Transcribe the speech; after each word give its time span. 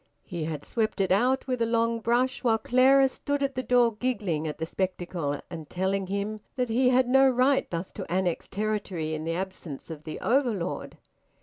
He 0.23 0.45
had 0.45 0.65
swept 0.65 0.99
it 0.99 1.11
out 1.11 1.45
with 1.45 1.61
a 1.61 1.65
long 1.67 1.99
brush, 1.99 2.43
while 2.43 2.57
Clara 2.57 3.07
stood 3.07 3.43
at 3.43 3.53
the 3.53 3.61
door 3.61 3.93
giggling 3.93 4.47
at 4.47 4.57
the 4.57 4.65
spectacle 4.65 5.39
and 5.47 5.69
telling 5.69 6.07
him 6.07 6.39
that 6.55 6.69
he 6.69 6.89
had 6.89 7.07
no 7.07 7.29
right 7.29 7.69
thus 7.69 7.91
to 7.91 8.11
annex 8.11 8.47
territory 8.47 9.13
in 9.13 9.25
the 9.25 9.35
absence 9.35 9.91
of 9.91 10.03
the 10.03 10.19
overlord. 10.21 10.97